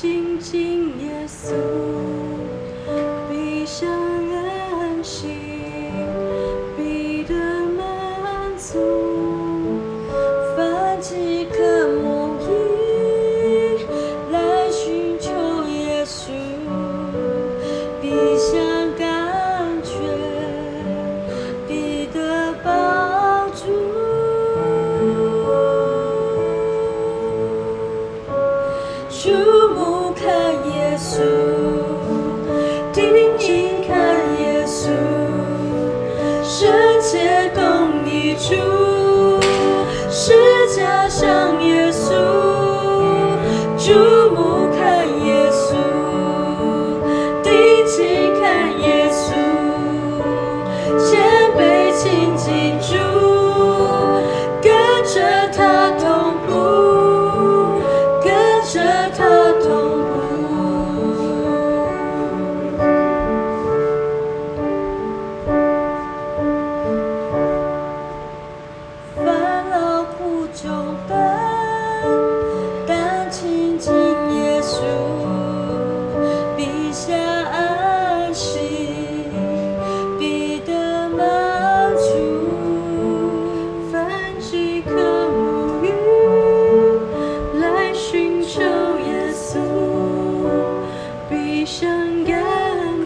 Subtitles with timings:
[0.00, 2.69] 亲近耶稣。
[29.22, 29.28] 注
[29.74, 30.26] 目看
[30.72, 31.20] 耶稣，
[32.90, 34.88] 定睛看耶稣，
[36.42, 38.54] 圣洁共你主，
[40.10, 40.32] 世
[40.74, 40.80] 界
[41.10, 41.49] 上。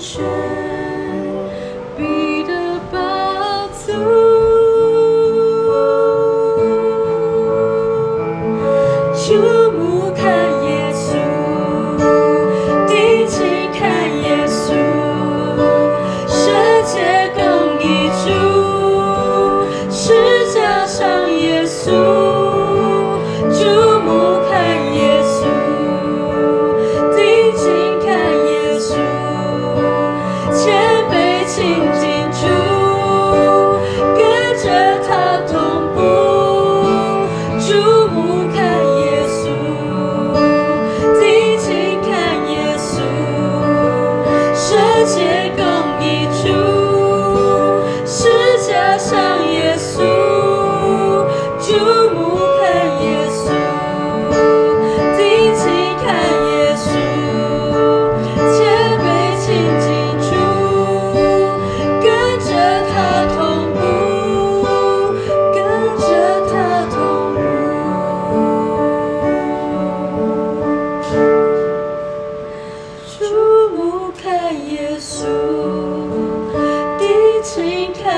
[0.05, 0.73] 是。